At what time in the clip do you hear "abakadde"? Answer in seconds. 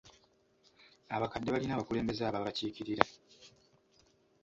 1.15-1.49